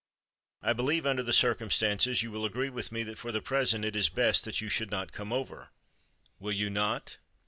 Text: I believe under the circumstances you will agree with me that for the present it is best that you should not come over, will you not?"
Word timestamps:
I 0.63 0.73
believe 0.73 1.05
under 1.05 1.21
the 1.21 1.31
circumstances 1.31 2.23
you 2.23 2.31
will 2.31 2.43
agree 2.43 2.71
with 2.71 2.91
me 2.91 3.03
that 3.03 3.19
for 3.19 3.31
the 3.31 3.39
present 3.39 3.85
it 3.85 3.95
is 3.95 4.09
best 4.09 4.45
that 4.45 4.59
you 4.59 4.67
should 4.67 4.89
not 4.89 5.11
come 5.11 5.31
over, 5.31 5.69
will 6.39 6.51
you 6.51 6.71
not?" 6.71 7.19